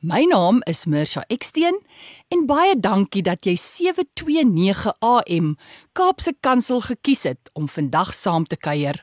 [0.00, 1.76] My naam is Mirsha Eksteen
[2.32, 5.50] en baie dankie dat jy 729 AM
[5.92, 8.96] Kaapse Kansel gekies het om vandag saam te kuier.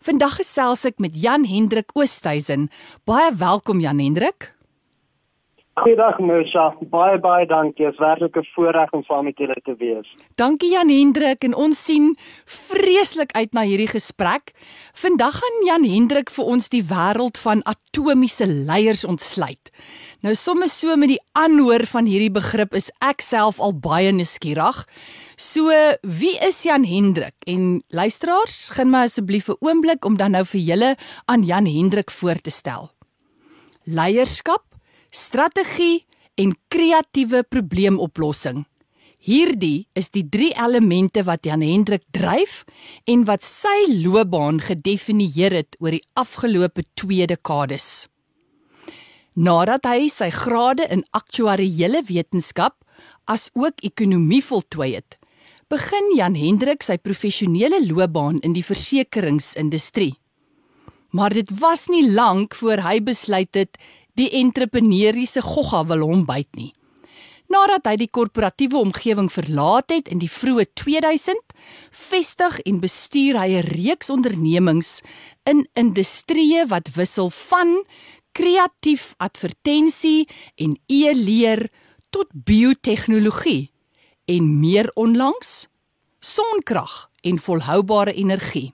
[0.00, 2.70] Vandag gesels ek met Jan Hendrik Oosthuizen.
[3.04, 4.56] Baie welkom Jan Hendrik.
[5.76, 7.84] Goeiedag Mersha, baie baie dankie.
[7.84, 10.08] Dit is werklik 'n voorreg om saam met julle te wees.
[10.34, 14.52] Dankie Jan Hendrik en ons sien vreeslik uit na hierdie gesprek.
[14.94, 19.70] Vandag gaan Jan Hendrik vir ons die wêreld van atomiese leiers ontsluit.
[20.24, 24.86] Nou sommer so met die aanhoor van hierdie begrip is ek self al baie nuuskierig.
[25.36, 25.68] So,
[26.00, 27.34] wie is Jan Hendrik?
[27.46, 32.10] En luisteraars, gaan my asseblief 'n oomblik om dan nou vir julle aan Jan Hendrik
[32.10, 32.90] voor te stel.
[33.84, 34.64] Leierskap
[35.10, 38.64] strategie en kreatiewe probleemoplossing.
[39.18, 42.64] Hierdie is die drie elemente wat Jan Hendrik dryf
[43.04, 48.06] en wat sy loopbaan gedefinieer het oor die afgelope 2 dekades.
[49.36, 52.78] Nadat hy sy grade in aktuariële wetenskap
[53.28, 55.18] as ook ekonomie voltooi het,
[55.68, 60.14] begin Jan Hendrik sy professionele loopbaan in die versekeringsindustrie.
[61.12, 63.76] Maar dit was nie lank voor hy besluit het
[64.16, 66.72] die entrepreneuriese gogga wil hom byt nie.
[67.52, 71.52] Nadat hy die korporatiewe omgewing verlaat het in die vroeë 2000,
[71.92, 75.02] vestig en bestuur hy 'n reeks ondernemings
[75.46, 77.84] in industrieë wat wissel van
[78.36, 80.26] kreatief advertensie
[80.60, 81.66] en e-leer
[82.12, 83.70] tot biotehnologie
[84.28, 85.68] en meer onlangs
[86.20, 88.72] sonkrag en volhoubare energie.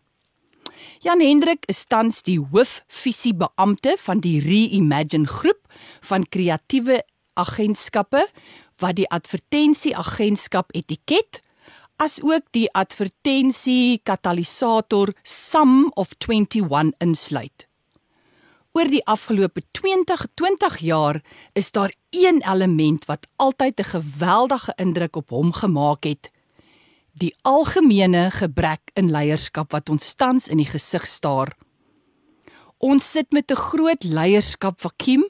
[1.02, 5.60] Jan Hendrik is tans die hoofvisiebeampte van die Reimagine groep
[6.10, 7.00] van kreatiewe
[7.38, 8.26] agentskappe
[8.82, 11.42] wat die advertensie agentskap etiket
[12.02, 17.66] as ook die advertensie katalisator Sum of 21 insluit.
[18.72, 21.20] Oor die afgelope 20 20 jaar
[21.52, 26.30] is daar een element wat altyd 'n geweldige indruk op hom gemaak het
[27.12, 31.52] die algemene gebrek in leierskap wat ons tans in die gesig staar.
[32.78, 35.28] Ons sit met 'n groot leierskap vakuum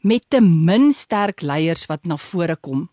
[0.00, 2.88] met te min sterk leiers wat na vore kom.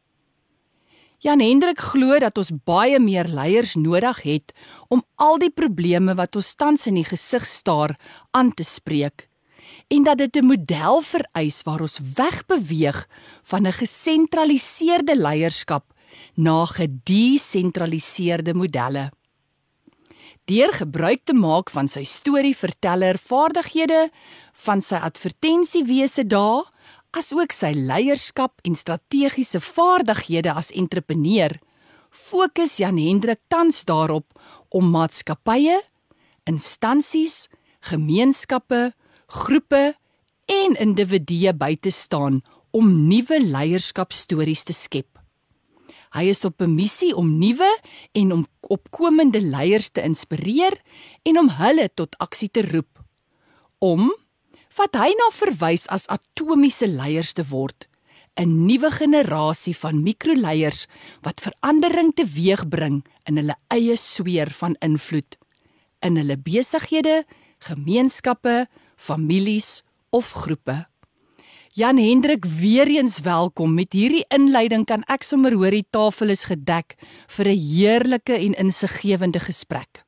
[1.19, 4.53] Jan Hendrik glo dat ons baie meer leiers nodig het
[4.87, 7.95] om al die probleme wat ons tans in die gesig staar
[8.31, 9.26] aan te spreek
[9.87, 13.07] en dat dit 'n model vereis waar ons wegbeweeg
[13.43, 15.93] van 'n gesentraliseerde leierskap
[16.35, 19.11] na gedesentraliseerde modelle.
[20.45, 24.09] Deur gebruik te maak van sy storieverteller vaardighede,
[24.53, 26.63] van sy advertensiewese dae,
[27.11, 31.59] asook sy leierskap en strategiese vaardighede as entrepreneur,
[32.09, 34.25] fokus Jan Hendrik tans daarop
[34.69, 35.81] om maatskappye,
[36.45, 37.47] instansies,
[37.81, 38.93] gemeenskappe,
[39.27, 39.95] groepe
[40.47, 45.19] en individue by te staan om nuwe leierskapstories te skep.
[46.15, 47.69] Hy is op 'n missie om nuwe
[48.13, 50.79] en om opkomende leiers te inspireer
[51.23, 53.03] en om hulle tot aksie te roep.
[53.79, 54.15] Om
[54.77, 57.87] wat hy na verwys as atomiese leiers te word,
[58.37, 60.87] 'n nuwe generasie van mikroleiers
[61.21, 65.37] wat verandering teweegbring in hulle eie sweer van invloed
[66.01, 67.25] in hulle besighede,
[67.59, 70.85] gemeenskappe, families of groepe.
[71.77, 73.75] Jan Hendrik weer eens welkom.
[73.77, 76.97] Met hierdie inleiding kan ek sommer hoor die tafel is gedek
[77.35, 80.01] vir 'n heerlike en insiggewende gesprek.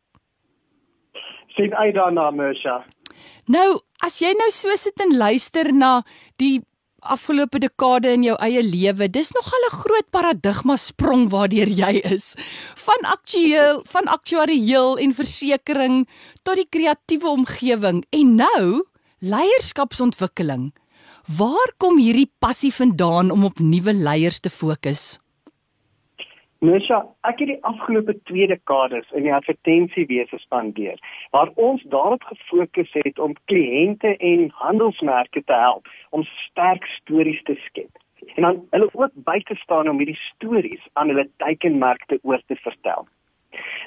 [1.53, 2.85] Sien uit daarna, Mersha.
[3.45, 6.01] Nou, as jy nou so sit en luister na
[6.37, 6.61] die
[7.01, 12.35] afgelope dekade in jou eie lewe, dis nogal 'n groot paradigma sprong waardeur jy is.
[12.75, 16.07] Van aktueel, van aktuariël en versekerings
[16.43, 18.83] tot die kreatiewe omgewing en nou
[19.19, 20.73] leierskapsontwikkeling.
[21.37, 25.19] Waar kom hierdie passie vandaan om op nuwe leiers te fokus?
[26.59, 30.97] Mesha, ek het die afgelope 2 dekades in die advertensiewese spandeer
[31.31, 37.55] waar ons daarop gefokus het om kliënte en handelsmerke te help om sterk stories te
[37.63, 38.03] skep.
[38.35, 42.59] En dan hulle ook by te staan om hierdie stories aan hulle teikenmarkte oor te
[42.59, 43.07] vertel.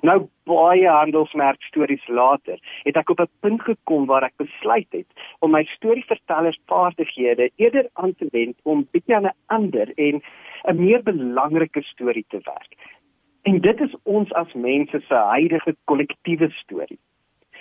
[0.01, 0.17] Nou
[0.49, 5.07] baie handelsmerk stories later, het ek op 'n punt gekom waar ek besluit het
[5.45, 10.23] om my storievertellersvaardighede eerder aan te wend om bietjie aan 'n ander en
[10.69, 12.75] 'n meer belangrike storie te werk.
[13.43, 16.99] En dit is ons as mense se huidige kollektiewe storie.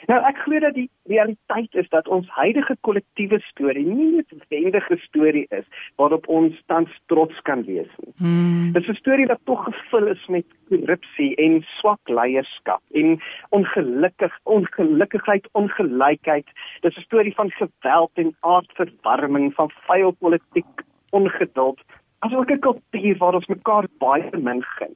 [0.10, 4.98] Nou ek glo dat die realiteit is dat ons huidige kollektiewe storie nie 'n noodwendige
[4.98, 5.66] storie is
[5.96, 8.14] waarop ons tans trots kan wees nie.
[8.18, 8.72] Hmm.
[8.74, 14.40] Dit is 'n storie wat tog gevul is met korrupsie en swak leierskap en ongelukkig
[14.44, 16.48] ongelukkigheid, ongelykheid.
[16.82, 20.82] Dit is 'n storie van geweld en aardverwarming, van vuil politiek,
[21.12, 21.80] ongeduld,
[22.26, 24.96] asook 'n kultuur waar ons mekaar baie min gun.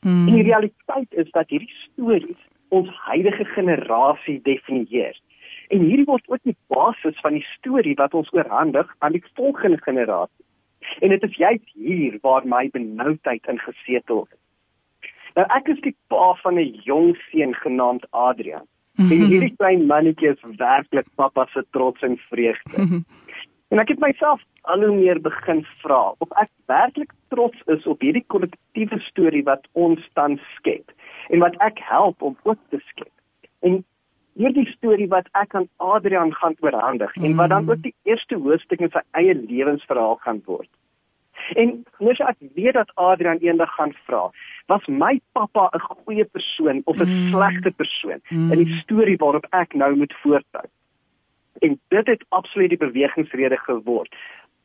[0.00, 0.28] Hmm.
[0.28, 5.20] En die realiteit is dat hierdie stories ons huidige generasie definieer.
[5.68, 9.78] En hierdie word ook die basis van die storie wat ons oorhandig aan die volgende
[9.82, 10.44] generasie.
[11.00, 14.38] En dit is juist hier waar my benoudheid ingesetel het.
[15.34, 18.66] Nou ek is die pa van 'n jong seun genaamd Adrian.
[18.94, 19.10] Mm -hmm.
[19.10, 22.82] En hierdie klein mannetjie is werklik pappa se trots en vreugde.
[22.82, 23.04] Mm -hmm.
[23.68, 28.00] En ek het myself al hoe meer begin vra of ek werklik trots is op
[28.04, 30.94] hierdie kollektiewe storie wat ons tans skep
[31.30, 33.12] en wat ek help om ook te skep.
[33.66, 33.82] En
[34.36, 37.24] hierdie storie wat ek aan Adrian gaan oorhandig mm.
[37.24, 40.70] en wat dan ook die eerste hoofstuk in sy eie lewensverhaal gaan word.
[41.54, 41.72] En
[42.02, 44.28] mens ek weet dat Adrian eendag gaan vra,
[44.72, 47.28] was my pappa 'n goeie persoon of 'n mm.
[47.32, 48.52] slegte persoon mm.
[48.52, 50.66] in die storie waarop ek nou moet voortbou?
[51.64, 54.14] En dit het absoluut die bewegingsrede geword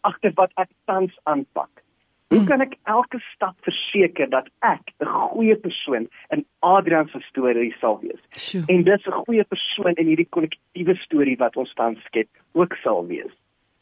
[0.01, 1.83] agter wat ek tans aanpak.
[2.31, 2.47] Hoe hmm.
[2.47, 7.99] kan ek elke stap verseker dat ek 'n goeie persoon in Adrian se storie sal
[7.99, 8.21] wees?
[8.35, 8.63] Sure.
[8.67, 13.05] En dis 'n goeie persoon in hierdie kollektiewe storie wat ons tans skep ook sal
[13.05, 13.33] wees.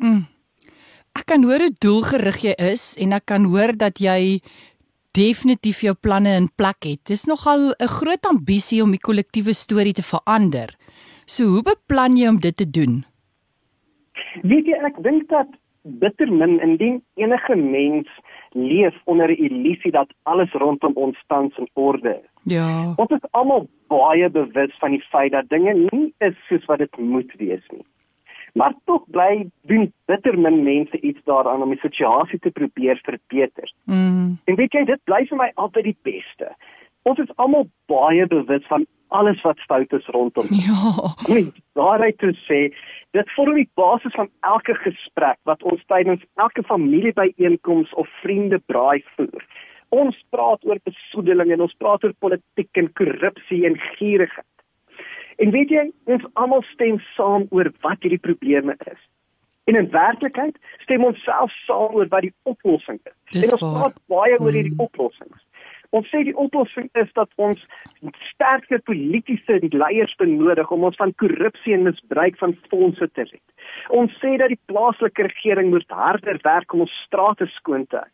[0.01, 0.25] Mm.
[1.13, 4.42] Ek kan hoor hoe doelgerig jy is en ek kan hoor dat jy
[5.13, 7.06] definitief jou planne in plek het.
[7.06, 10.69] Dis nogal 'n groot ambisie om die kollektiewe storie te verander.
[11.25, 13.06] So hoe beplan jy om dit te doen?
[14.44, 15.48] Weet jy ek dink dat
[16.00, 18.07] bitter min indien enige mens
[18.51, 22.30] leef onder 'n illusie dat alles rondom ons tans in orde is.
[22.44, 22.94] Ja.
[22.95, 26.97] Ons is almal baie bewus van die feit dat dinge nie is soos wat dit
[26.97, 27.86] moet wees nie.
[28.53, 33.74] Maar tog bly doen bitter min mense iets daaraan om die situasie te probeer verbeter.
[33.83, 34.38] Mm.
[34.45, 36.56] En weet jy, dit bly vir my altyd die beste.
[37.07, 40.46] Ons is almal baie bewus van alles wat fout is rondom.
[40.50, 41.13] Ja.
[41.28, 42.60] Nee, daaruit te sê,
[43.18, 49.04] dit vorm die basis van elke gesprek wat ons tydens elke familiebyeenkoms of vriende braai
[49.16, 49.46] voer.
[49.90, 54.45] Ons praat oor besoedeling en ons praat oor politiek en korrupsie en gierigheid.
[55.40, 59.02] En weet jy, ons almal stem saam oor wat hierdie probleme is.
[59.69, 63.16] En in werklikheid stem ons self saam oor wat die oplossing is.
[63.34, 64.86] Dis en ons praat baie oor hierdie mm.
[64.86, 65.42] oplossings.
[65.89, 67.62] Ons sê die oplossing is dat ons
[68.30, 73.47] sterker politieke leiers benodig om ons van korrupsie en misbruik van fondse te red.
[73.89, 78.09] Ons sê dat die plaaslike regering moet harder werk om ons strate skoon te hou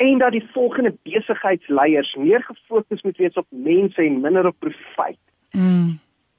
[0.00, 5.18] en dat die volgende besigheidsleiers meer gefokus moet wees op mense en minder op profit.
[5.52, 5.98] Mm.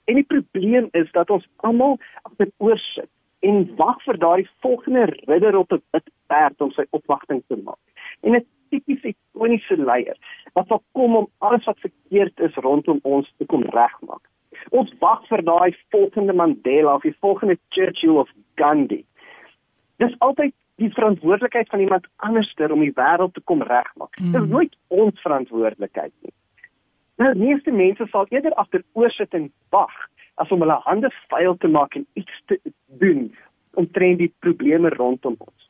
[0.10, 3.10] En die probleem is dat ons almal agter oorsit
[3.46, 7.82] en wag vir daardie volgende ridder op 'n wit perd om sy opwagting te maak.
[8.22, 10.18] En 'n tipiese ikoniese leier
[10.58, 14.24] wat sal kom om alles wat verkeerd is rondom ons te kom regmaak.
[14.76, 18.30] Ons wag vir daai volgende Mandela of die volgende Churchill of
[18.60, 19.04] Gandhi.
[20.04, 24.18] Dis altyd die verantwoordelikheid van iemand anderster om die wêreld te kom regmaak.
[24.20, 24.32] Mm.
[24.32, 26.34] Dit is nooit ons verantwoordelikheid nie.
[27.22, 29.94] Nou, meeste mense sal eerder agteroor sit en wag
[30.42, 32.58] as om hulle hande vuil te maak en iets te
[33.04, 33.28] doen
[33.78, 35.61] om trend die probleme rondom ons.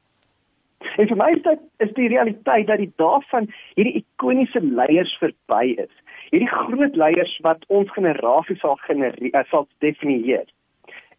[0.97, 5.13] En vir my is dit is die realiteit dat die dae van hierdie ikoniese leiers
[5.21, 5.93] verby is.
[6.31, 10.47] Hierdie groot leiers wat ons generasie sal genereer eh, sal definieer.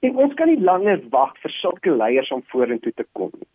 [0.02, 3.48] En ons kan nie langer wag vir sulke leiers om vorentoe te kom nie.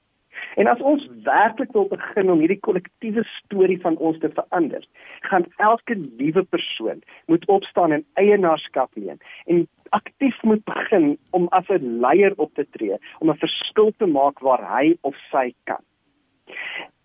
[0.58, 4.86] En as ons werklik wil begin om hierdie kollektiewe storie van ons te verander,
[5.30, 11.70] gaan elke liewe persoon moet opstaan en eienaarskap neem en aktief moet begin om as
[11.70, 15.84] 'n leier op te tree, om 'n verskil te maak waar hy of sy kan.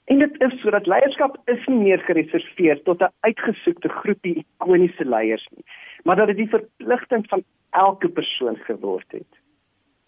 [0.05, 5.47] En dit is sodat leierskap is nie meer gereserveer tot 'n uitgesoekte groepie ikoniese leiers
[5.57, 5.65] nie,
[6.05, 9.33] maar dat dit die verpligting van elke persoon geword het.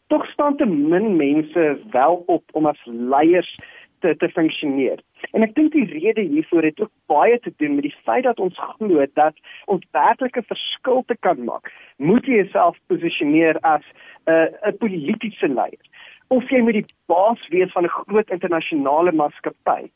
[0.06, 3.58] Tog staan te min mense wel op om as leiers
[4.00, 5.00] te te funksioneer.
[5.30, 8.40] En ek dink die rede hiervoor het ook baie te doen met die feit dat
[8.40, 13.84] ons glo dat ons werklike verskil te kan maak, moet jy jouself posisioneer as
[14.26, 15.84] 'n uh, 'n politieke leier
[16.28, 19.90] of jy moet die baas wees van 'n groot internasionale maatskappy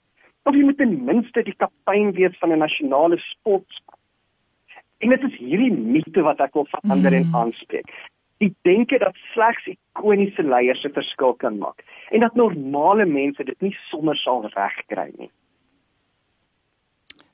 [0.44, 3.98] of jy moet ten minste die kaptein wees van 'n nasionale sportspan.
[4.98, 7.16] En dit is hierdie mite wat ek wil verander mm.
[7.16, 7.90] en aanspreek.
[8.38, 13.60] Die denke dat slegs ikoniese leiers 'n verskil kan maak en dat normale mense dit
[13.60, 15.30] nie sommer sal regkry nie.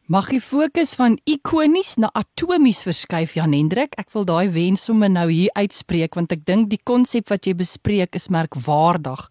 [0.04, 3.94] Mag die fokus van ikonies na atomies verskuif Jan Hendrik?
[3.96, 7.54] Ek wil daai wens sommer nou hier uitspreek want ek dink die konsep wat jy
[7.56, 9.22] bespreek is merkwaardig.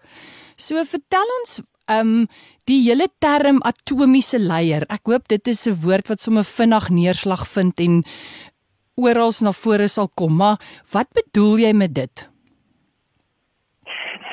[0.57, 1.59] So vertel ons
[1.93, 2.25] um
[2.65, 4.87] die hele term atomiese leier.
[4.89, 8.03] Ek hoop dit is 'n woord wat sommer vinnig neerslag vind en
[8.97, 10.57] oral na vore sal kom, maar
[10.91, 12.32] wat bedoel jy met dit?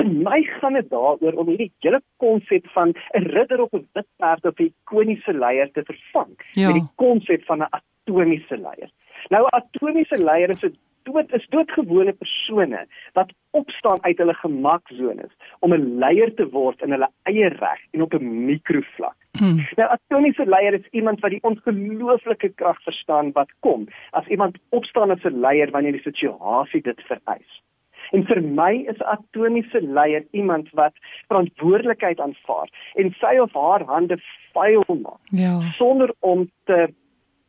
[0.01, 4.09] Vir my gaan dit daaroor om hierdie hele konsep van 'n ridder op 'n wit
[4.17, 6.67] perd of 'n ikoniese leier te vervang ja.
[6.67, 8.91] met die konsep van 'n atomiese leier.
[9.29, 15.33] Nou 'n atomiese leier is 'n dood is doodgewone persone wat opstaan uit hulle gemaksones
[15.59, 19.17] om 'n leier te word in hulle eie reg en op 'n mikrovlak.
[19.39, 19.67] Hmm.
[19.77, 25.11] Nou atomiese leier is iemand wat die ongelooflike krag verstaan wat kom as iemand opstaan
[25.11, 27.63] as 'n leier wanneer die situasie dit vereis.
[28.11, 30.95] En vir my is 'n atomiese leier iemand wat
[31.29, 34.19] verantwoordelikheid aanvaar en sy of haar hande
[34.53, 35.21] vuil maak.
[35.31, 35.61] Ja.
[35.79, 36.93] Sonder om te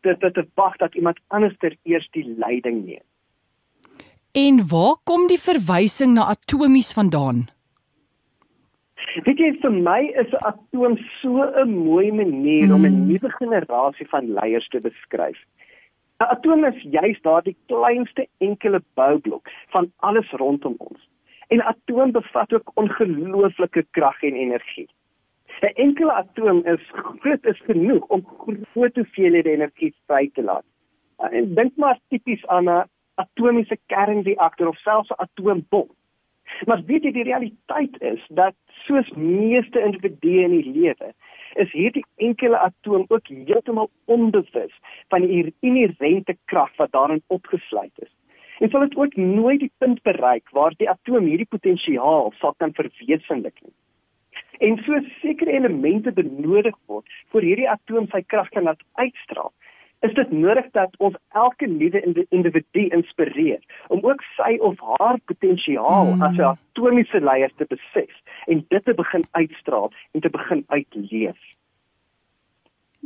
[0.01, 3.05] te te, te wag dat iemand anders ter eers die leiding neem.
[4.31, 7.49] En waar kom die verwysing na atomies vandaan?
[9.23, 12.73] Dit is vir my is 'n atoom so 'n mooi manier mm.
[12.73, 15.37] om 'n nuwe generasie van leiers te beskryf.
[16.21, 21.07] 'n Atoom is juis daardie kleinste enkele boublok van alles rondom ons.
[21.47, 24.89] En 'n atoom bevat ook ongelooflike krag en energie.
[25.61, 28.27] 'n Enkele atoom is groot is genoeg om
[28.73, 30.65] groot hoeveelhede energie vry te laat.
[31.17, 32.85] En dink maar tipies aan 'n
[33.15, 35.89] atomiese kernreaktor of selfs 'n atoombom.
[36.65, 41.13] Maar weet jy die realiteit is dat soos meeste individue in die lewe
[41.55, 44.73] is hierdie enkele atoom ook heeltemal onbewus
[45.09, 48.11] van die inherente krag wat daarin opgesluit is.
[48.59, 52.73] En sal dit ook nooit die punt bereik waar die atoom hierdie potensiaal sal kan
[52.77, 53.73] verwesenlik nie.
[54.61, 59.49] En so sekere elemente benodig word vir hierdie atoom sy krag kan laat uitstraal
[60.01, 66.13] is dit nodig dat ons elke nuwe individu inspireer om ook sy of haar potensiaal
[66.15, 66.21] mm.
[66.21, 68.13] as 'n atomiese leier te besef
[68.45, 71.37] en dit te begin uitstraal en te begin uitleef.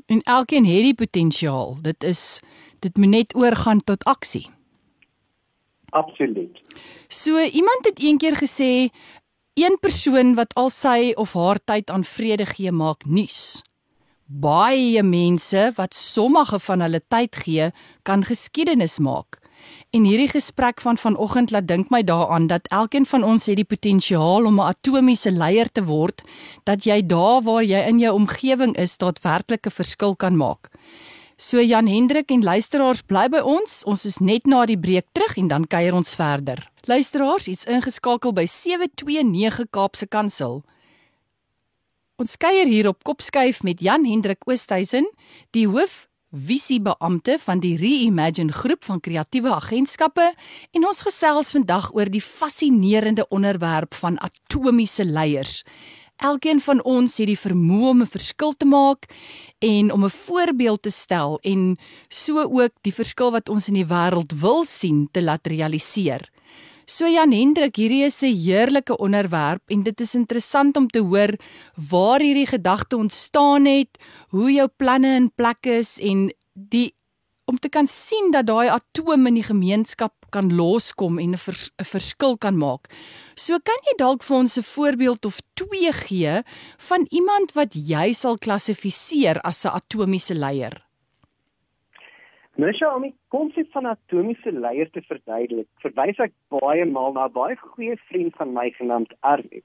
[0.05, 1.77] En elkeen het die potensiaal.
[1.81, 2.41] Dit is
[2.79, 4.47] dit moet net oorgaan tot aksie.
[5.89, 6.59] Absoluut.
[7.07, 8.89] So iemand het eendag gesê
[9.53, 13.63] een persoon wat al sy of haar tyd aan vrede gee maak nuus
[14.25, 17.71] baie mense wat sommige van hulle tyd gee,
[18.03, 19.39] kan geskiedenis maak.
[19.95, 23.65] En hierdie gesprek van vanoggend laat dink my daaraan dat elkeen van ons het die
[23.65, 26.21] potensiaal om 'n atomiese leier te word,
[26.63, 30.69] dat jy daar waar jy in jou omgewing is, daadwerklike verskil kan maak.
[31.37, 33.83] So Jan Hendrik en luisteraars bly by ons.
[33.83, 36.71] Ons is net na die breek terug en dan kuier ons verder.
[36.87, 40.63] Luisteraars, iets ingeskakel by 729 Kaapse Kansel.
[42.15, 45.03] Ons kuier hier op Kopskuif met Jan Hendrik Oosthuizen,
[45.51, 50.29] die hoof visiebeampte van die Reimagine groep van kreatiewe agentskappe
[50.71, 55.57] en ons gesels vandag oor die fascinerende onderwerp van atomiese leiers.
[56.23, 59.11] Elkeen van ons het die vermoë om 'n verskil te maak
[59.59, 63.91] en om 'n voorbeeld te stel en so ook die verskil wat ons in die
[63.91, 66.31] wêreld wil sien te laat realiseer.
[66.85, 71.33] So Jan Hendrik, hierdie is 'n heerlike onderwerp en dit is interessant om te hoor
[71.89, 73.97] waar hierdie gedagte ontstaan het,
[74.29, 76.93] hoe jou planne in plek is en die
[77.45, 81.71] om te kan sien dat daai atoom in die gemeenskap kan loskom en 'n vers,
[81.77, 82.87] verskil kan maak.
[83.35, 86.43] So kan jy dalk vir ons 'n voorbeeld of twee gee
[86.77, 90.84] van iemand wat jy sal klassifiseer as 'n atomiese leier?
[92.55, 97.33] Mensja om die konsep van atomiese leier te verduidelik, verwys ek baie maal na 'n
[97.35, 99.63] baie goeie vriend van my genaamd Arnie.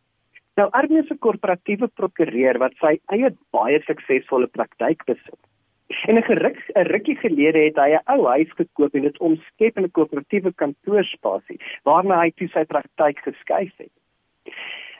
[0.58, 5.38] Nou Arnie is 'n korporatiewe prokureur wat sy eie baie suksesvolle praktyk besit.
[6.08, 9.78] En 'n geruk 'n rukkie gelede het hy 'n ou huis gekoop en dit omskep
[9.78, 13.94] in 'n korporatiewe kantoorspasie waarna hy toe sy praktyk geskuif het.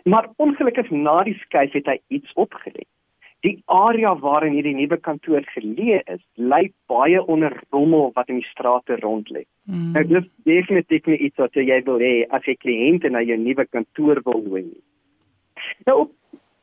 [0.05, 2.87] Maar ongelukkig na die skuif het hy iets opgelet
[3.47, 8.49] die area waarin hierdie nuwe kantoor geleë is, lê baie onder rommel wat in die
[8.51, 9.45] strate rond lê.
[9.71, 9.93] Mm.
[9.97, 13.67] Nou dis definitief nie iets wat jy wil hê as jy kliënte na jou nuwe
[13.71, 14.83] kantoor wil nooi nie.
[15.89, 16.11] Nou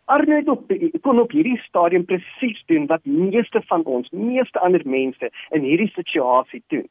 [0.08, 0.70] Arnold op
[1.04, 5.90] kon op hierdie stadium presies doen wat meeste van ons, meeste ander mense in hierdie
[5.98, 6.86] situasie doen.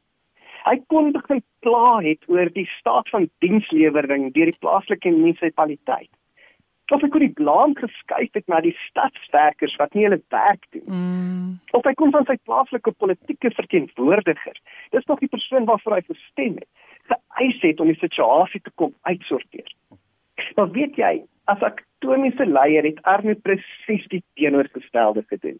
[0.66, 6.10] Hy kon begin kla het oor die staat van dienslewering deur die plaaslike munisipaliteit
[6.94, 10.84] of hy kon die blame geskuif het na die stadswerkers wat nie hulle werk doen.
[10.86, 11.48] Mm.
[11.74, 14.60] Of hy kom van sy plaaslike politieke verteenwoordiger.
[14.94, 16.68] Dis nog die persoon waarvoor hy gestem het.
[17.10, 19.72] Geëis het om die situasie te kom uitsorteer.
[20.56, 21.12] Maar weet jy,
[21.50, 25.58] as ek toemiese leier het Arno presies die teenoorgestelde gedoen.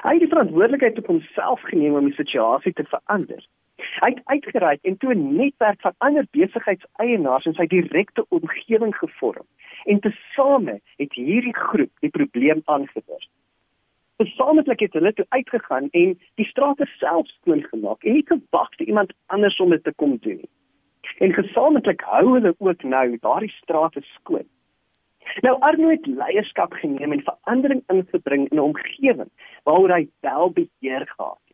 [0.00, 3.42] Hy het die verantwoordelikheid op homself geneem om die situasie te verander.
[4.00, 9.46] Hy het uitgereik en toe 'n netwerk van ander besigheidseienaars in sy direkte omgewing gevorm.
[9.84, 13.28] En tesame het hierdie groep die probleem aangepas.
[14.16, 18.86] Gesamentlik het hulle toe uitgegaan en die strate self skoon gemaak en nie gewag vir
[18.86, 20.50] iemand anders om dit te kom doen nie.
[21.18, 24.48] En gesamentlik hou hulle ook nou daardie strate skoon.
[25.40, 29.30] Nou Arno het leierskap geneem en verandering ingebring in 'n omgewing
[29.62, 31.49] waaroor hy wel beheer gehad.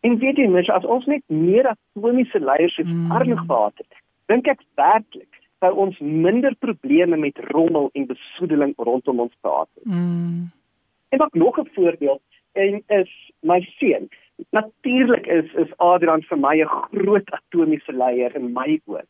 [0.00, 3.10] En weet jy mens as ons net meer atomiese leiers soos mm.
[3.12, 4.00] Arno gehad het,
[4.32, 5.28] dink ek werklik
[5.60, 9.84] sou ons minder probleme met rommel en besoedeling rondom ons gehad het.
[9.84, 10.48] Mm.
[11.10, 14.08] En ook nog 'n voorbeeld en is my seun.
[14.50, 19.04] Natuurlik is is Adrian vir my 'n groot atomiese leier in my oë.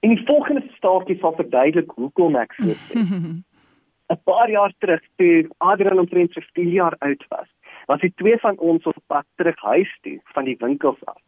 [0.00, 2.98] En die volgende staaltjie sal verduidelik hoekom ek so sê.
[4.12, 7.48] 'n Paar jaar terug toe Adrian omtrent 4 jaar oud was,
[7.86, 11.20] was die twee van ons op pad terug huis toe van die winkels af.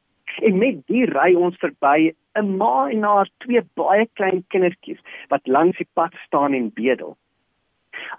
[0.43, 5.47] En met die ry ons verby 'n ma en haar twee baie klein kindertjies wat
[5.47, 7.17] langs die pad staan en bedel.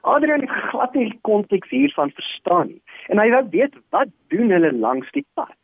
[0.02, 4.50] Adrian het glad nie die konteks hiervan verstaan nie en hy wou weet wat doen
[4.50, 5.58] hulle langs die pad.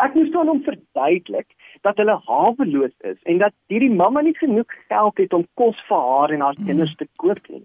[0.00, 1.50] Ek moes dan hom verduidelik
[1.86, 6.04] dat hulle haweloos is en dat hierdie mamma nie genoeg geld het om kos vir
[6.10, 7.64] haar en haar kinders te koop nie.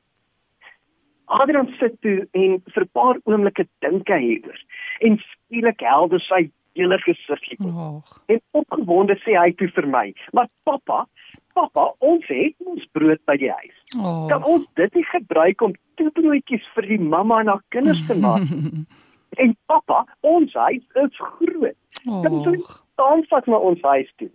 [1.30, 4.62] Adrian sit toe en vir 'n paar oomblikke dink hy hieroor
[5.02, 7.58] en skielik helder sy hele gesiggie.
[7.66, 8.02] Oh.
[8.28, 11.06] En opgewonde sê hy toe vir my: "Maar pappa,
[11.54, 13.78] pappa, ons het ons brood by die huis.
[13.98, 14.28] Oh.
[14.32, 18.46] Kan ons dit nie gebruik om toebroodjies vir die mamma en haar kinders te maak?
[19.44, 21.80] en pappa, ons huis is groot.
[22.06, 22.22] Oh.
[22.24, 24.32] Kan ons staan vat na ons huis toe?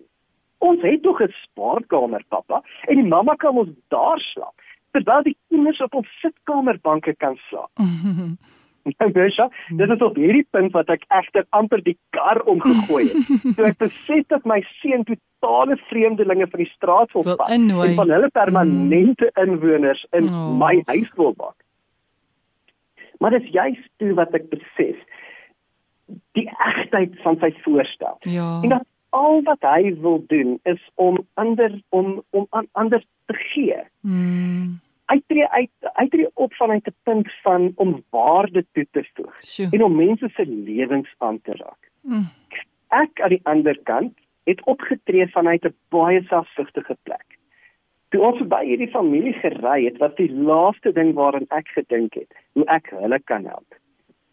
[0.65, 4.55] Ons het tog 'n spaarkamer, pappa, en die mamma kan ons daar slaap.
[4.95, 7.73] Terwyl die kinders op ons sitkamerbanke kan slaap.
[8.85, 13.31] Nou Besha, dit is op hierdie punt wat ek egter amper die kar omgegooi het.
[13.57, 18.13] Toe ek besef dat my seun totale vreemdelinge van die straat wil vat en van
[18.13, 19.41] hulle permanente mm.
[19.47, 20.53] inwoners in oh.
[20.61, 21.57] my huis wil maak.
[23.25, 25.01] Maar dit is juist toe wat ek besef
[26.37, 28.19] die egtheid van sy voorstel.
[28.29, 28.59] Ja.
[28.61, 28.85] En dat
[29.17, 33.81] al wat hy wil doen is om ander om om aan ander te gee.
[34.05, 39.69] Mm uittree uit uittree op vanuit 'n punt van om waarde toe te voeg sure.
[39.71, 41.91] en om mense se lewens aan te raak.
[42.01, 42.27] Mm.
[42.89, 47.25] Ek aan die ander kant het opgetree vanuit 'n baie selfsugtige plek.
[48.09, 52.35] Toe ons by hierdie familie gery het, was die laaste ding waaraan ek gedink het,
[52.53, 53.75] hoe ek hulle kan help.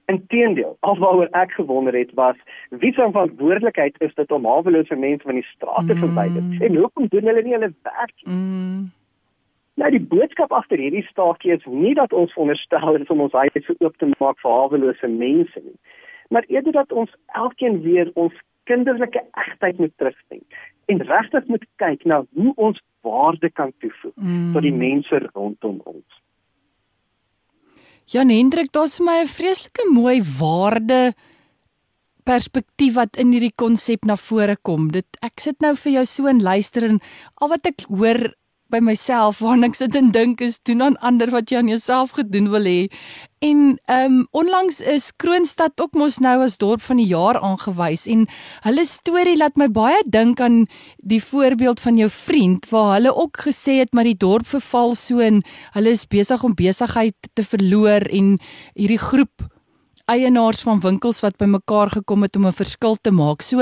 [0.05, 2.35] Inteendeel, alwaaroor ek gewonder het was,
[2.69, 5.99] wie se verantwoordelikheid is dit om hawelose mense van die straat te mm.
[5.99, 6.67] verwyder?
[6.67, 8.35] En hoekom doen hulle nie hulle werk nie?
[8.35, 8.91] Mm.
[9.81, 13.77] Nou die boodskap agter hierdie staakie is nie dat ons veronderstel is om ons huise
[13.79, 15.77] oop te maak vir hawelose mense nie,
[16.29, 18.35] maar eerder dat ons elkeen weer ons
[18.69, 24.51] kinderlike egtheid moet terugvind en regtig moet kyk na hoe ons waarde kan toevoeg mm.
[24.53, 26.19] tot die mense rondom ons.
[28.11, 31.13] Jan Hendrik, daar's my 'n vreeslike mooi waarde
[32.23, 34.91] perspektief wat in hierdie konsep na vore kom.
[34.91, 36.99] Dit ek sit nou vir jou so en luister en
[37.41, 38.35] al wat ek hoor
[38.71, 42.15] by myself waar ek sit en dink is doen aan ander wat jy aan jouself
[42.17, 42.87] gedoen wil hê.
[43.41, 48.05] En ehm um, onlangs is Kroonstad ook mos nou as dorp van die jaar aangewys
[48.05, 48.27] en
[48.67, 53.41] hulle storie laat my baie dink aan die voorbeeld van jou vriend waar hulle ook
[53.47, 55.41] gesê het maar die dorp verval so en
[55.73, 58.37] hulle is besig om besigheid te verloor en
[58.77, 59.49] hierdie groep
[60.11, 63.41] eienaars van winkels wat bymekaar gekom het om 'n verskil te maak.
[63.41, 63.57] So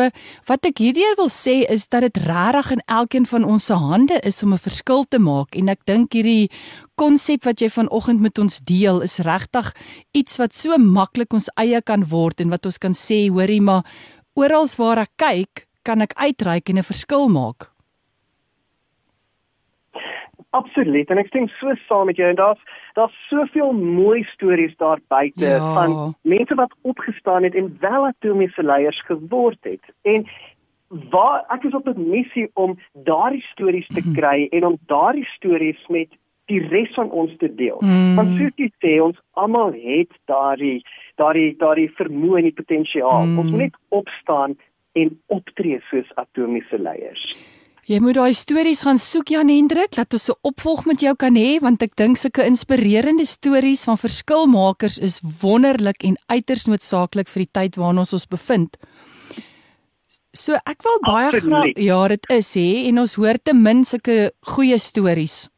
[0.50, 4.20] wat ek hierdeur wil sê is dat dit regtig in elkeen van ons se hande
[4.24, 6.50] is om 'n verskil te maak en ek dink hierdie
[6.96, 9.74] konsep wat jy vanoggend met ons deel is regtig
[10.12, 13.84] iets wat so maklik ons eie kan word en wat ons kan sê hoorie maar
[14.36, 17.70] oral waar ek kyk kan ek uitreik en 'n verskil maak.
[20.52, 22.62] Absoluut en ek stem so saam met jou en daar's
[22.94, 25.74] daar's soveel mooi stories daar buite ja.
[25.74, 29.84] van mense wat opgestaan het en wel atomiese leiers geword het.
[30.02, 30.28] En
[31.10, 34.14] waar ek is op 'n missie om daardie stories te mhm.
[34.14, 36.10] kry en om daardie stories met
[36.46, 37.78] die res van ons te deel.
[37.80, 38.16] Mm.
[38.16, 40.82] Want soos jy sê, ons almal het daardie
[41.16, 43.26] daardie daardie vermoë en die potensiaal.
[43.26, 43.40] Mm.
[43.40, 44.58] Ons moet net opstaan
[44.98, 47.26] en optree soos atomiese leiers.
[47.90, 51.34] Jy moet daai stories gaan soek Jan Hendrik, laat ons 'n opvolg met jou kan
[51.34, 57.42] hê want ek dink sulke inspirerende stories van verskilmakers is wonderlik en uiters noodsaaklik vir
[57.46, 58.78] die tyd waarin ons ons bevind.
[60.34, 64.32] So ek wil baie graag ja, dit is hè en ons hoor te min sulke
[64.54, 65.50] goeie stories.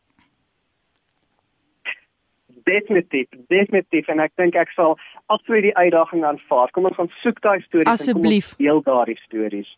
[2.63, 4.95] Definitief, definitief en ek dink ek sal
[5.27, 6.71] altyd die uitdaging aanvaar.
[6.71, 8.55] Kom ons gaan soek daai stories Asseblief.
[8.55, 9.75] en kom ons deel daardie stories.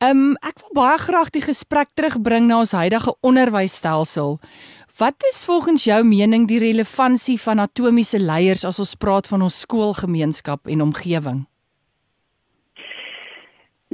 [0.00, 4.38] Ehm um, ek wil baie graag die gesprek terugbring na ons huidige onderwysstelsel.
[4.96, 9.58] Wat is volgens jou mening die relevantie van atomiese leiers as ons praat van ons
[9.60, 11.42] skoolgemeenskap en omgewing?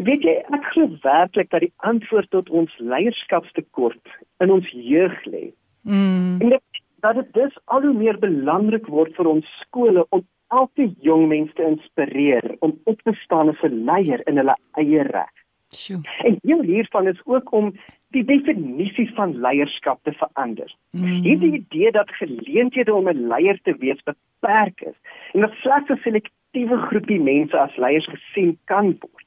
[0.06, 4.14] Weet jy, ek glo werklik dat die antwoord tot ons leierskapstekort
[4.44, 5.48] in ons jeug lê.
[5.82, 6.36] Mm.
[6.38, 10.22] En dit dat dit dus al hoe meer belangrik word vir ons skole om
[10.54, 15.02] elke jong mens te inspireer om op te staan as 'n leier in hulle eie
[15.10, 15.34] reg.
[15.74, 16.00] Sjoe.
[16.22, 17.74] En deel hiervan is ook om
[18.08, 20.74] die definisie van leierskap te verander.
[20.90, 21.04] Mm.
[21.04, 24.98] Hierdie idee dat geleenthede om 'n leier te wees beperk is
[25.32, 29.26] en dat slegs 'n selektiewe groepie mense as leiers gesien kan word.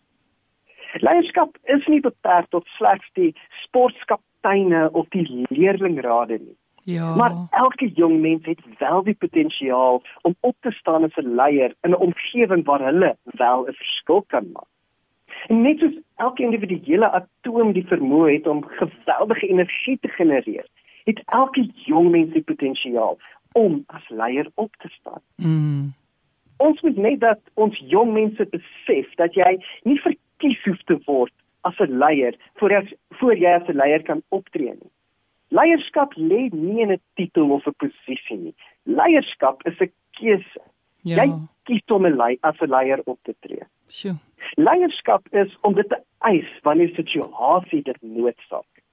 [0.94, 6.58] Leierskap is nie beperk tot slegs die sportkapteine of die leerlingrade nie.
[6.84, 7.16] Ja.
[7.16, 11.76] Maar elke jong mens het wel die potensiaal om op te staan as 'n leier
[11.82, 14.68] in 'n omgewing waar hulle wel 'n verskil kan maak.
[15.48, 20.68] En net soos elke individuele atoom die vermoë het om geweldige energie te genereer,
[21.04, 23.18] het elke jong mens die potensiaal
[23.52, 25.22] om as leier op te staan.
[25.36, 25.94] Mm.
[26.58, 31.34] Ons moet net dat ons jong mense besef dat jy nie verkies hoef te word
[31.62, 34.92] as 'n leier voor jy voor jy as 'n leier kan optree nie.
[35.50, 38.56] Leierskap lê nie in 'n titel of 'n posisie nie.
[38.84, 40.62] Leierskap is 'n keuse.
[41.02, 41.24] Ja.
[41.24, 41.32] Jy
[41.70, 43.66] kies om 'n lei as 'n leier op te tree.
[43.88, 44.18] Sjoe.
[44.58, 48.84] Leierskap is om dit te eis wanneer situasie dit noodsaak.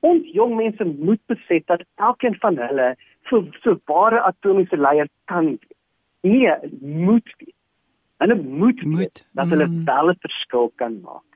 [0.00, 2.94] Ons jong mense moet besef dat elkeen van hulle
[3.30, 5.78] so so ware atomiese leier kan wees.
[6.20, 7.54] Nee, moet wees.
[8.22, 9.84] Hulle moet, Moet, weet dat hulle mm.
[9.84, 11.30] wel 'n verskil kan maak.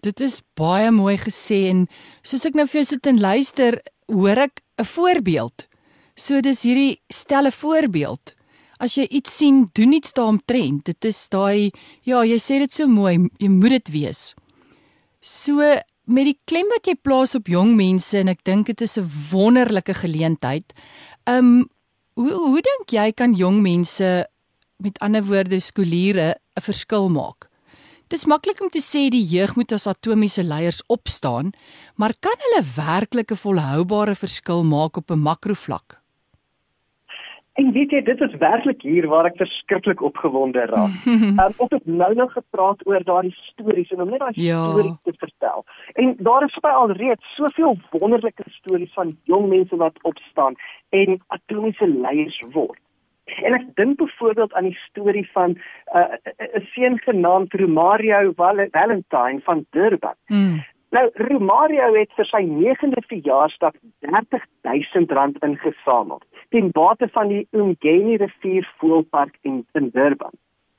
[0.00, 1.86] Dit is baie mooi gesê en
[2.22, 5.66] soos ek nou vir jou sit en luister, hoor ek 'n voorbeeld.
[6.14, 8.37] So dis hierdie stelle voorbeeld.
[8.78, 10.84] As jy iets sien, doen iets daaromtrent.
[10.86, 11.70] Dit is daai
[12.06, 14.34] ja, jy sê dit so mooi, jy moet dit wees.
[15.20, 15.58] So
[16.08, 19.10] met die klem wat jy plaas op jong mense en ek dink dit is 'n
[19.32, 20.72] wonderlike geleentheid.
[21.26, 21.68] Um
[22.14, 24.26] hoe hoe dink jy kan jong mense
[24.78, 27.48] met ander woorde skooliere 'n verskil maak?
[28.08, 31.52] Dis maklik om te sê die jeug moet as atomiese leiers opstaan,
[31.96, 35.97] maar kan hulle werklik 'n volhoubare verskil maak op 'n makrovlak?
[37.58, 40.94] En weet jy, dit is werklik hier waar ek verskriklik opgewonde raak.
[41.06, 44.60] um, ons het nou nog gepraat oor daardie stories en om net daai Ja.
[44.70, 45.64] stories te vertel.
[45.94, 50.54] En daar is by alreeds soveel wonderlike stories van jong mense wat opstaan
[50.90, 52.78] en atomiese leiers word.
[53.44, 55.58] En ek dink byvoorbeeld aan die storie van 'n
[55.98, 56.14] uh,
[56.56, 60.14] 'n seun genaamd Romario Val- Valentine van Durban.
[60.26, 60.62] Mm.
[60.90, 63.74] Nou Romario het vir sy 9de verjaarsdag
[64.08, 70.32] R30000 ingesamel ten bate van die Umgeni rivier voëlpark in, in Durban.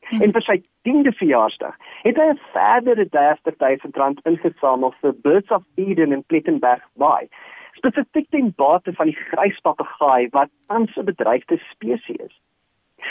[0.09, 0.23] Hmm.
[0.25, 0.57] En vir sy
[0.89, 7.29] 10de verjaarsdag het hy 'n verdere R30000 ingesamel vir Birds of Eden in Plettenberg Bay.
[7.77, 12.35] Spesifiek ten bate van die gryspapegaai wat tans 'n bedreigde spesies is.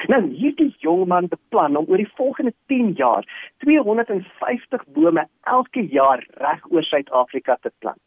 [0.06, 3.24] Nou hierdie jong man beplan om oor die volgende 10 jaar
[3.68, 8.00] 250 bome elke jaar reg oor Suid-Afrika te plant.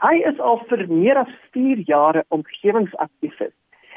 [0.00, 3.52] Hy is al vir meer as 4 jare omgewingsaktivis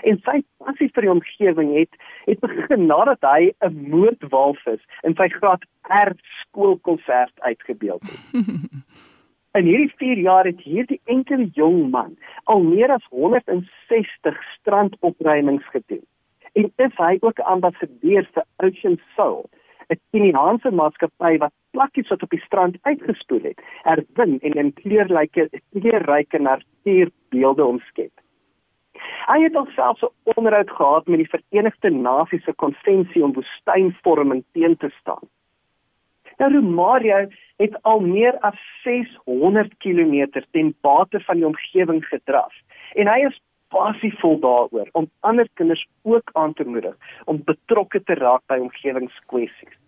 [0.10, 1.95] en sy passie vir die omgewing het
[2.28, 5.63] het begin nadat hy 'n moordwalvis in sy graad
[6.04, 8.22] R skoolkonsert uitgebeeld het.
[9.58, 16.06] In hierdie 4 jaar het hierdie enkele jong man al meer as 160 strandopruimings gedoen.
[16.54, 19.50] En is hy ook 'n ambassadeur vir Ocean Soul,
[19.89, 25.49] 'n Keniaanse maatskappy wat plakkies wat op die strand uitgespoel het, herwin en in kleurryke
[25.71, 28.12] kleurryke natuurbeelde omskep.
[29.32, 34.78] Hy het alself 'n onderhoud gehad met die Verenigde Nasies se konvensie om woestynvorming teen
[34.78, 35.25] te staan.
[36.38, 42.54] Nou Romario het al meer as 600 km ten bate van die omgewing gedraf
[42.93, 48.13] en hy is passievol daaroor om ander kinders ook aan te moedig om betrokke te
[48.13, 49.79] raak by omgewingskwessies.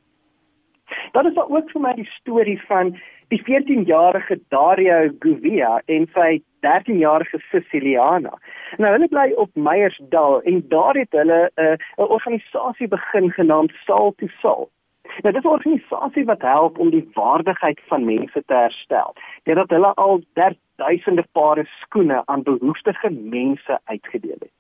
[1.12, 2.96] Dan is daar ook vir my die storie van
[3.28, 8.34] die 14-jarige Dario Guvia en sy 13-jarige Siciliana.
[8.78, 14.14] Nou hulle bly op Meyersdal en daar het hulle 'n uh, organisasie begin genaamd Soul
[14.18, 14.70] to Soul.
[15.24, 19.14] Nou dit is 'n organisasie wat help om die waardigheid van mense te herstel.
[19.44, 20.24] Dit dat hulle al
[20.76, 24.52] duisende pare skoene aan behoeftige mense uitgedeel het.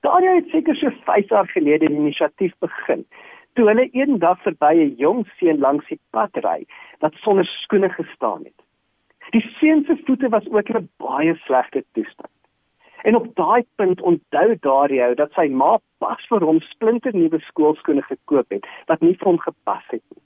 [0.00, 3.06] Daardie het seker so 5 jaar gelede die inisiatief begin.
[3.52, 6.60] Toe hulle eendag verby 'n jong seun langs die pad ry
[7.04, 8.60] wat sonder skoene gestaan het.
[9.34, 12.36] Die seun se voete was ook in 'n baie slegte toestand.
[13.02, 18.02] En op daai punt onthou Dario dat sy ma pas vir hom splinte nuwe skoolskoene
[18.02, 20.22] gekoop het wat nie vir hom gepas het nie.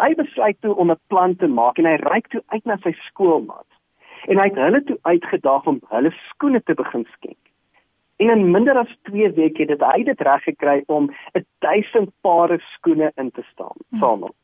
[0.00, 2.92] Hy besluit toe om 'n plan te maak en hy reik toe uit na sy
[3.08, 3.76] skoolmaats.
[4.26, 7.51] En hy het hulle toe uitgedaag om hulle skoene te begin skenk.
[8.16, 12.58] En in minder as 2 weke het hy dit reg gekry om 'n 1000 pare
[12.58, 13.96] skoene in te staan, hm.
[13.96, 14.34] samel.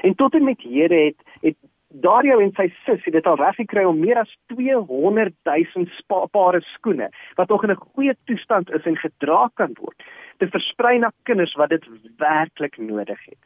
[0.00, 1.56] En tot en met hede het het
[1.88, 6.60] Dario en sy sus het dit al reg gekry om meer as 200 000 pare
[6.60, 10.02] skoene wat nog in 'n goeie toestand is en gedra kan word
[10.38, 11.84] te versprei na kinders wat dit
[12.16, 13.42] werklik nodig het.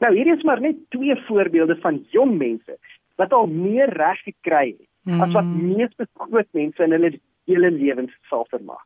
[0.00, 2.78] Nou hier is maar net twee voorbeelde van jong mense
[3.16, 5.20] wat al meer reg gekry het mm.
[5.20, 5.74] as wat hmm.
[5.76, 7.12] meeste groot mense in hulle
[7.46, 8.82] hele lewens sal vermag.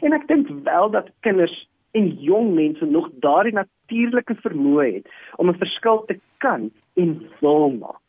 [0.00, 1.56] En ek dink wel dat kinders
[1.96, 7.70] en jong mense nog daardie natuurlike vermoë het om 'n verskil te kan en wil
[7.70, 8.00] maak.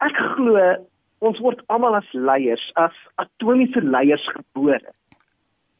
[0.00, 0.86] Ek glo
[1.18, 4.92] ons word almal as leiers, as atomiese leiers gebore.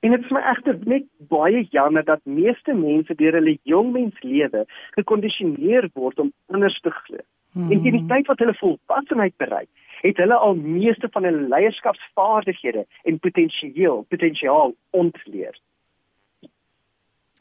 [0.00, 4.20] En dit is my egter net baie jammer dat meeste mense deur hulle jong mens
[4.22, 4.64] lewe
[4.96, 7.18] gekondisioneer word om anders te glo.
[7.52, 7.70] Hmm.
[7.72, 9.68] En teen die tyd wat hulle volwassenheid bereik,
[10.02, 15.56] het hulle al meeste van hulle leierskapsvaardighede en potensiaal potensiaal ontleer.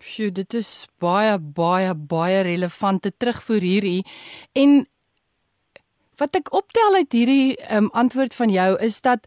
[0.03, 4.01] Sjoe, dit is baie baie baie relevante terugvoer hierdie
[4.53, 4.83] en
[6.17, 9.25] wat ek optel uit hierdie um, antwoord van jou is dat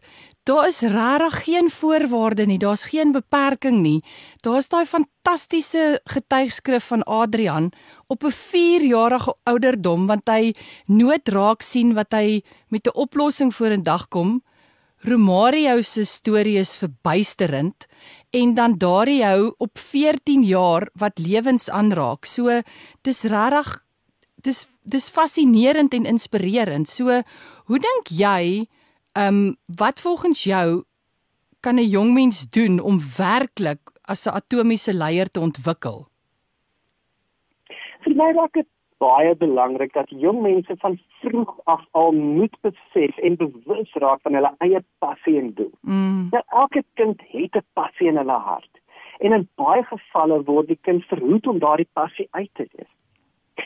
[0.49, 4.01] daar is regtig geen voorwaarde nie, daar's geen beperking nie.
[4.41, 7.71] Daar's daai fantastiese getuigskrif van Adrian
[8.07, 10.53] op 'n 4-jarige ouderdom want hy
[10.85, 14.41] nood raak sien wat hy met 'n oplossing vorendag kom.
[14.99, 17.85] Romario se storie is verbuisterend
[18.29, 22.25] en dan daardie hou op 14 jaar wat lewens aanraak.
[22.25, 22.61] So
[23.01, 23.85] dis regtig
[24.43, 26.87] dis dis fascinerend en inspirerend.
[26.87, 27.21] So
[27.69, 28.67] hoe dink jy
[29.17, 30.83] ehm um, wat volgens jou
[31.61, 36.07] kan 'n jong mens doen om werklik as 'n atomiese leier te ontwikkel?
[38.03, 43.17] Vir my raak dit baie belangrik dat jong mense van vroeg af al moet besef
[43.17, 45.71] en bewus raak van hulle eie passie en doel.
[45.81, 46.29] Mm.
[46.29, 48.73] Dat elke kind het 'n passie in hulle hart.
[49.19, 52.91] En in baie gevalle word die kind verhoed om daardie passie uit te leef.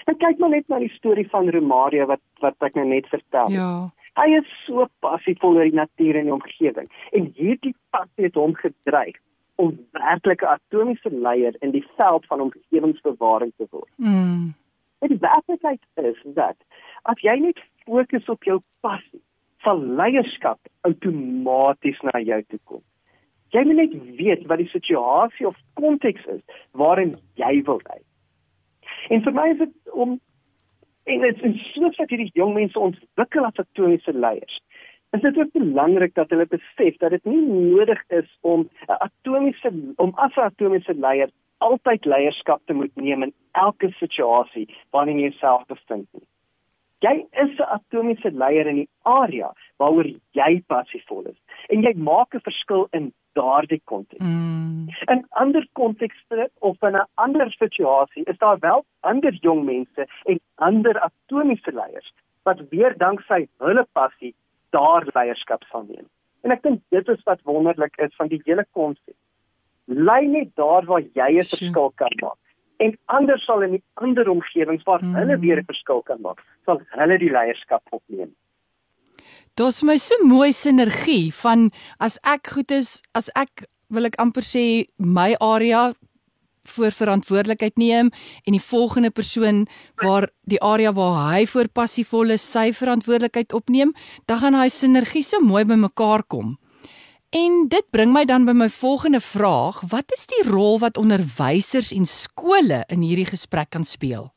[0.06, 3.52] En kyk maar net na die storie van Romario wat wat ek nou net vertel
[3.52, 3.58] het.
[3.58, 3.92] Ja.
[4.20, 8.54] Hy is so passievol oor die natuur en die omgewing en hierdie passie het hom
[8.60, 9.18] gedryf
[9.62, 13.92] om werklik 'n atomiese leier in die veld van omgewingsbewaring te word.
[13.98, 14.54] Mm.
[15.00, 16.58] En die werklikheid is dat
[17.04, 19.22] as jy net fokus op jou passie,
[19.64, 22.84] sal leierskap outomaties na jou toe kom.
[23.54, 28.02] Jy moet net weet wat die situasie of konteks is waarin jy wil lei.
[29.10, 30.20] En vir my is dit om
[31.04, 34.60] en dit is soos dat hierdie jong mense ontwikkel as atomiese leiers.
[35.14, 39.74] Is dit ook belangrik dat hulle besef dat dit nie nodig is om 'n atomiese
[39.96, 45.30] om as 'n atomiese leier altyd leierskap te moet neem in elke situasie waarin jy
[45.30, 46.08] jouself bevind.
[47.04, 50.08] Jy is 'n atomiese leier in die area waaroor
[50.40, 51.40] jy passievol is
[51.70, 54.24] en jy maak 'n verskil in daardie konteks.
[54.24, 54.88] Mm.
[55.14, 60.40] In ander kontekste of in 'n ander situasie is daar wel ander jong mense en
[60.56, 62.14] ander atomiese leiers
[62.44, 64.34] wat weer danksy hulle passie
[64.70, 66.08] daar leierskap sal neem.
[66.44, 69.16] En ek dink dit is wat wonderlik is van die hele konsep
[69.86, 72.38] lei net daar waar jy 'n verskil kan maak.
[72.78, 75.16] En anders sal in die ander omgewings waar hmm.
[75.16, 78.34] hulle weer 'n verskil kan maak, sal hulle die leierskap opneem.
[79.56, 84.42] Dit my so mooi sinergie van as ek goed is, as ek wil ek amper
[84.42, 85.94] sê my area
[86.64, 88.10] voor verantwoordelikheid neem
[88.48, 89.68] en die volgende persoon
[90.02, 93.94] waar die area waar hy voor passievol is sy verantwoordelikheid opneem,
[94.26, 96.56] dan gaan hy sinergie so mooi bymekaar kom.
[97.34, 101.90] En dit bring my dan by my volgende vraag, wat is die rol wat onderwysers
[101.96, 104.28] en skole in hierdie gesprek kan speel?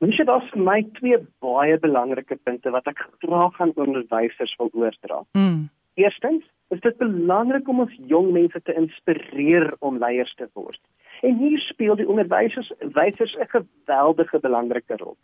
[0.00, 4.72] Mens het daar vir my twee baie belangrike punte wat ek graag aan onderwysers wil
[4.72, 5.20] oordra.
[5.36, 5.68] Mm.
[6.00, 10.80] Eerstens, is dit belangrik om ons jong mense te inspireer om leiers te word.
[11.20, 15.16] En hier speel die onderwysers wysers 'n geweldige belangrike rol.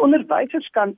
[0.00, 0.96] Onderwysers kan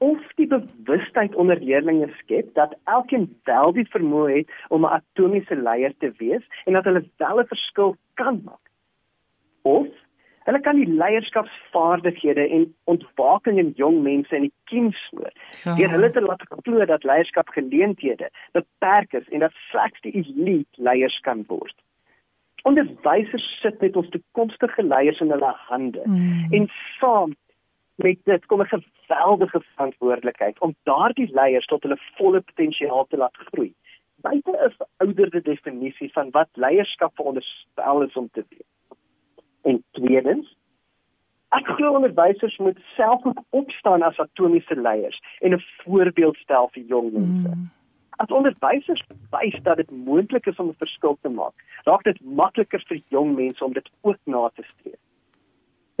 [0.00, 5.56] of die bewustheid onder leerders skep dat elkeen wel die vermoë het om 'n atomiese
[5.56, 8.66] leier te wees en dat hulle wel 'n verskil kan maak.
[9.62, 9.86] Of
[10.44, 15.32] hulle kan die leierskapsvaardighede en ontwaking in jong mense in die kiem smoor.
[15.64, 15.76] Ja.
[15.76, 20.82] Deur hulle te laat glo dat leierskap geleenthede beperk is en dat slegs die elite
[20.82, 21.76] leiers kan word.
[22.62, 26.46] Onderwysers sit met ons toekomstige leiers in hulle hande mm.
[26.50, 27.36] en saam
[28.02, 33.36] met dit kom 'n geweldige verantwoordelikheid om daardie leiers tot hulle volle potensiaal te laat
[33.36, 33.74] groei.
[34.14, 38.70] Buite 'n verouderde definisie van wat leierskap veronderstel is om te wees.
[39.62, 40.56] En tweedens,
[41.48, 46.82] ek glo onderwysers moet self ook opstaan as atomiese leiers en 'n voorbeeld stel vir
[46.82, 47.48] jong mense.
[47.56, 47.68] Mm.
[48.10, 52.84] As onderwysers wys dat dit moontlik is om 'n verskil te maak, raak dit makliker
[52.86, 55.00] vir jong mense om dit ook na te streef.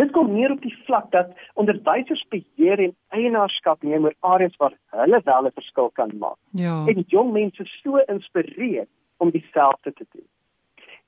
[0.00, 4.76] Dit kom neer op die vlak dat onderwysers beheer en eienaarskap neem oor areas waar
[4.96, 6.38] hulle wel 'n verskil kan maak.
[6.50, 6.76] Ja.
[6.86, 8.86] En jong mense so inspireer
[9.16, 10.28] om dieselfde te doen.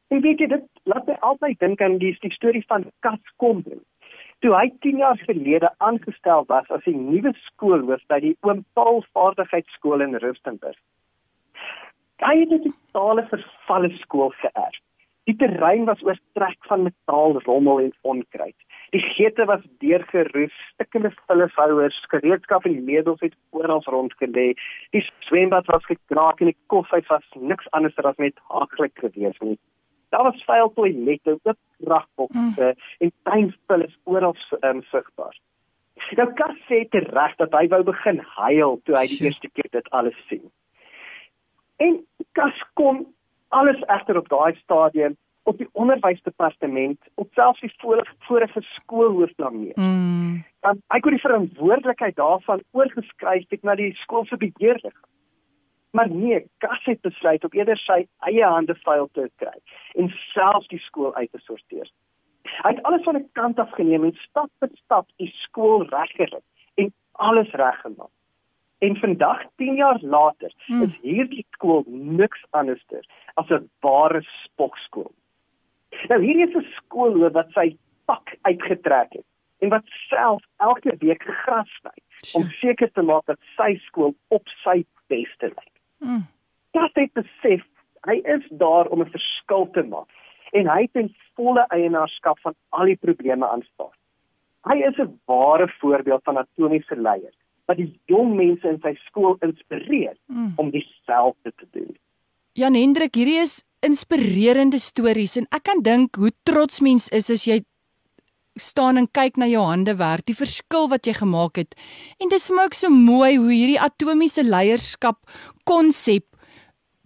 [0.09, 3.81] En weet jy dit laat my altyd dink aan die, die storie van Kas Komben.
[4.38, 9.05] Toe hy 10 jaar gelede aangestel was as die nuwe skoolhoof by die Oom Paul
[9.12, 10.78] Vaardigheidsskool in Rustenburg.
[12.18, 14.81] Hy het 'n totale vervalle skool geërf.
[15.24, 18.57] Die terrein was oortrek van metaal, rommel en onkruid.
[18.92, 24.50] Die geete was deurgeroes, stikkende vulleshouers, gereedskap en meubels het oral rondgelê.
[24.92, 29.57] Die swembad was gekraak en die koffies was niks anders as net haaklik gewees nie.
[30.12, 32.85] Daar was vuil toilette, oop kragbokke mm.
[33.00, 35.40] en tuinvullis oral um, sigbaar.
[36.18, 39.72] Nou Kas sê te reg dat hy wou begin huil toe hy die eerste keer
[39.72, 40.44] dit alles sien.
[41.81, 42.02] En
[42.37, 43.07] Kas kom
[43.57, 49.78] alles egter op daai stadium op die onderwysdepartement op selfs die vorige vorige skoolhoof blameer.
[49.81, 50.44] Mm.
[50.61, 54.94] Dan hy kon die verantwoordelikheid daarvan oorgeskryf het na die skool se beheerder.
[55.92, 59.59] Maar nee, Kas het besluit op eerder sy eie hande vuil te kry
[59.98, 61.90] en selfs die skool uit te sorteer.
[62.62, 66.44] Hy het alles van 'n kant af geneem en stap vir stap die skool reggerig
[66.74, 68.14] en alles reggemaak.
[68.78, 70.83] En vandag 10 jaar later hmm.
[70.83, 75.12] is hierdie skool niks anderster as 'n ware spokskool.
[76.09, 79.26] Nou hier is 'n skool wat sy pak uitgetrek het
[79.59, 81.98] en wat self elke week gras sny
[82.35, 85.74] om seker te maak dat sy skool op sy beste lyk.
[85.98, 86.26] Mm.
[86.70, 87.62] Dat hy besef
[88.09, 90.09] hy is daar om 'n verskil te maak
[90.52, 93.94] en hy het 'n volle eienaarskap van al die probleme aanstaan.
[94.64, 97.35] Hy is 'n ware voorbeeld van 'n atomiese leier
[97.66, 100.52] wat die jong mense in sy skool inspireer mm.
[100.57, 101.96] om dieselfde te doen.
[102.52, 107.47] Jan Hendrik, hierdie is inspirerende stories en ek kan dink hoe trots mens is as
[107.47, 107.62] jy
[108.61, 111.75] staan en kyk na jou hande werk, die verskil wat jy gemaak het.
[112.21, 115.18] En dit is ook so mooi hoe hierdie atomiese leierskap
[115.64, 116.27] konsep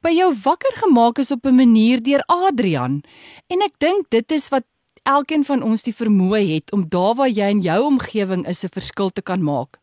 [0.02, 3.02] by jou wakker gemaak is op 'n manier deur Adrian.
[3.48, 4.64] En ek dink dit is wat
[5.02, 8.68] elkeen van ons die vermoë het om daar waar jy in jou omgewing is 'n
[8.68, 9.78] verskil te kan maak.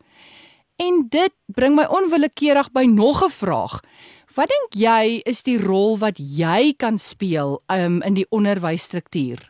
[0.76, 3.80] En dit bring my onwillekeurig by nog 'n vraag.
[4.34, 9.44] Wat dink jy is die rol wat jy kan speel um, in die onderwysstruktuur?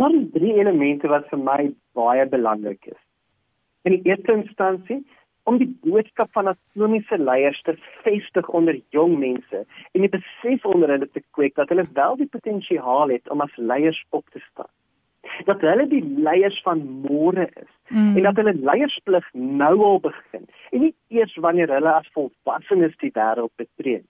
[0.00, 2.98] Daar is drie elemente wat vir my baie belangrik is.
[3.86, 4.98] In die eerste instansie
[5.46, 10.90] om die boodskap van atomiese leiers te vestig onder jong mense en die besef onder
[10.90, 14.72] hulle te kweek dat hulle wel die potensiaal het om as leiers op te staan
[15.48, 18.16] dat hulle die leiers van môre is mm.
[18.16, 23.12] en dat hulle leiersplig nou al begin en nie eers wanneer hulle as volwassenes die
[23.16, 24.02] wêreld betree.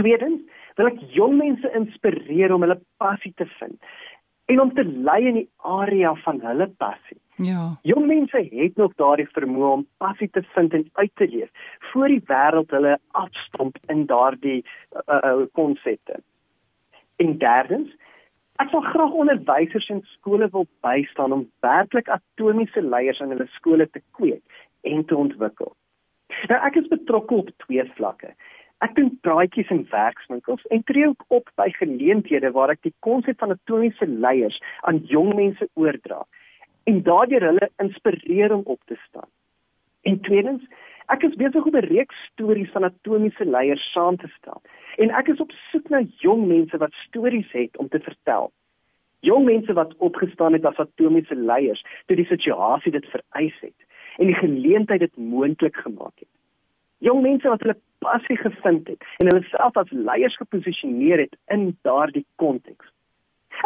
[0.00, 0.42] Tweedens,
[0.78, 3.78] wil ek jong mense inspireer om hulle passie te vind
[4.52, 7.20] en om te lei in die area van hulle passie.
[7.42, 7.72] Ja.
[7.82, 12.12] Jong mense het nog daardie vermoë om passie te vind en uit te leef voor
[12.12, 14.60] die wêreld hulle afstomp in daardie
[15.56, 16.18] konsepte.
[16.18, 16.30] Uh, uh,
[17.16, 17.90] en derdens,
[18.62, 23.88] Ek wil graag onderwysers en skole wil bystaan om werklik atomiese leiers in hulle skole
[23.90, 25.72] te kweek en te ontwikkel.
[26.50, 28.30] Nou ek is betrokke op twee vlakke.
[28.84, 33.42] Ek doen praatjies in werkswinkels en tree ook op by geleenthede waar ek die konsep
[33.42, 36.22] van atomiese leiers aan jong mense oordra
[36.90, 39.30] en daardeur hulle inspireer om op te staan.
[40.04, 40.62] En tweedens,
[41.08, 44.62] ek is besig om 'n reeks stories van atomiese leiers saam te stel
[44.96, 48.52] En ek is op soek na jong mense wat stories het om te vertel.
[49.26, 53.78] Jong mense wat opgestaan het as atomiese leiers toe die situasie dit vereis het
[54.22, 56.30] en die geleentheid dit moontlik gemaak het.
[57.02, 61.72] Jong mense wat hulle passie gevind het en hulle self as leiers geposisioneer het in
[61.82, 62.92] daardie konteks.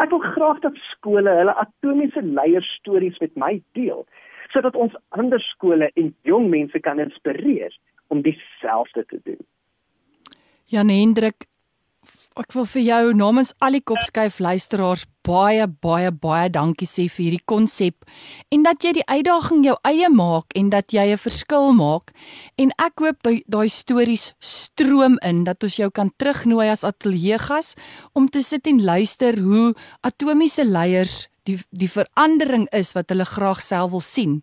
[0.01, 4.07] Ek wil graag dat skole hulle atomiese leiers stories met my deel
[4.53, 7.75] sodat ons ander skole en jong mense kan inspireer
[8.09, 9.41] om dieselfde te doen.
[10.69, 11.49] Jan Hendrik,
[12.39, 17.25] ek wil vir jou namens al die kopskuif luisteraars baie baie baie dankie sê vir
[17.25, 18.07] hierdie konsep
[18.55, 22.13] en dat jy die uitdaging jou eie maak en dat jy 'n verskil maak
[22.57, 27.75] en ek hoop daai stories stroom in dat ons jou kan terugnooi as ateljeegas
[28.15, 33.63] om te sit en luister hoe atomiese leiers die die verandering is wat hulle graag
[33.65, 34.43] self wil sien.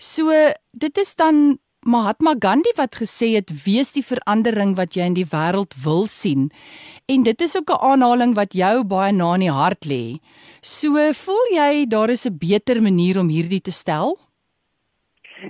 [0.00, 0.32] So
[0.72, 5.28] dit is dan Mahatma Gandhi wat gesê het wees die verandering wat jy in die
[5.28, 6.50] wêreld wil sien.
[7.08, 10.20] En dit is ook 'n aanhaling wat jou baie na in die hart lê.
[10.60, 14.18] So voel jy daar is 'n beter manier om hierdie te stel?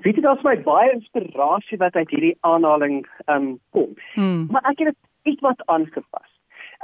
[0.03, 3.95] Weet jy daar's my baie inspirasie wat uit hierdie aanhaling um kom.
[4.14, 4.47] Hmm.
[4.51, 6.30] Maar ek het dit iets wat aangepas.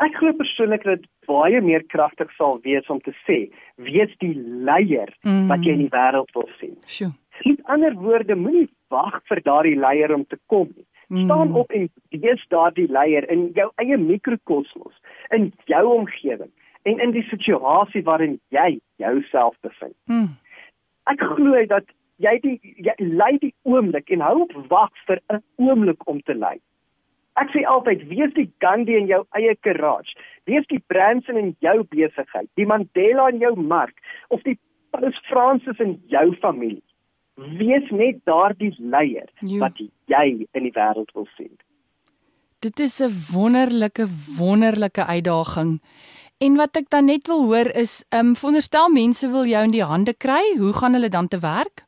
[0.05, 5.13] Ek glo persoonlik dat baie meer kragtig sal wees om te sê wees die leier
[5.23, 5.47] hmm.
[5.49, 6.77] wat jy in die wêreld wil sien.
[6.87, 7.13] Sjoe.
[7.45, 10.87] Met ander woorde, moenie wag vir daardie leier om te kom nie.
[11.07, 11.57] Staan mm.
[11.57, 14.95] op en wees daardie leier in jou eie mikrokosmos,
[15.31, 16.51] in jou omgewing
[16.83, 19.95] en in die situasie waarin jy jouself bevind.
[20.11, 20.33] Mm.
[21.07, 21.87] Ek glo dat
[22.23, 26.35] jy die jy lei die oomblik en hou op wag vir 'n oomblik om te
[26.35, 26.59] lei.
[27.37, 30.17] Ek sê altyd, wees die Gandhi in jou eie garage.
[30.49, 33.97] Wees die Branson in jou besigheid, die Mandela in jou mark
[34.29, 34.59] of die
[34.91, 36.83] Paulus Francis in jou familie
[37.37, 39.61] wees net daardie leier jo.
[39.61, 39.79] wat
[40.09, 40.27] jy
[40.57, 41.53] in die wêreld wil sien.
[42.65, 44.07] Dit is 'n wonderlike
[44.39, 45.81] wonderlike uitdaging.
[46.39, 49.71] En wat ek dan net wil hoor is, ehm um, veronderstel mense wil jou in
[49.71, 51.86] die hande kry, hoe gaan hulle dan te werk?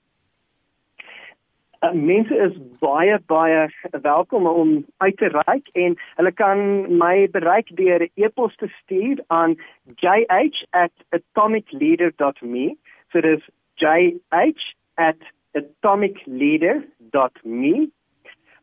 [1.81, 3.69] Uh, mense is baie baie
[4.03, 6.59] welkom om uit te reik en hulle kan
[6.99, 9.57] my bereik deur 'n e-pos te stuur aan
[10.03, 12.77] jh@atomicleader.me.
[13.13, 14.59] So dis jh@
[14.99, 17.91] atomicleader.me.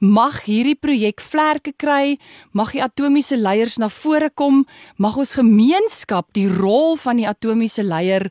[0.00, 2.18] Mag hierdie projek vlerke kry,
[2.52, 7.82] mag die atomiese leiers na vore kom, mag ons gemeenskap die rol van die atomiese
[7.82, 8.30] leier